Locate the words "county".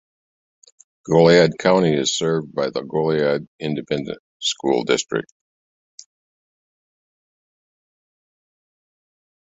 1.59-1.93